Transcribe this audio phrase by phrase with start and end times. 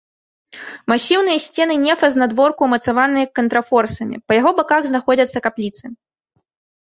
[0.91, 5.85] Масіўныя сцены нефа знадворку ўмацаваныя контрфорсамі, па яго баках знаходзяцца капліцы.